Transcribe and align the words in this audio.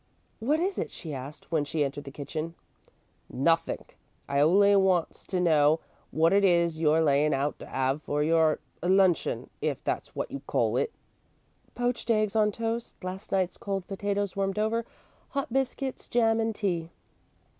"What 0.39 0.59
is 0.59 0.79
it?" 0.79 0.89
she 0.91 1.13
asked, 1.13 1.51
when 1.51 1.63
she 1.63 1.83
entered 1.85 2.05
the 2.05 2.09
kitchen. 2.11 2.55
"Nothink. 3.29 3.97
I 4.27 4.39
only 4.39 4.75
wants 4.75 5.25
to 5.25 5.39
know 5.39 5.79
wot 6.11 6.33
it 6.33 6.43
is 6.43 6.79
you're 6.81 7.03
layin' 7.03 7.35
out 7.35 7.59
to 7.59 7.69
'ave 7.71 7.99
for 7.99 8.23
your 8.23 8.57
luncheon, 8.81 9.51
if 9.61 9.83
that's 9.83 10.15
wot 10.15 10.31
you 10.31 10.39
call 10.47 10.75
it." 10.75 10.91
"Poached 11.75 12.09
eggs 12.09 12.35
on 12.35 12.51
toast, 12.51 12.95
last 13.03 13.31
night's 13.31 13.57
cold 13.57 13.87
potatoes 13.87 14.35
warmed 14.35 14.57
over, 14.57 14.85
hot 15.29 15.53
biscuits, 15.53 16.07
jam, 16.07 16.39
and 16.39 16.55
tea." 16.55 16.89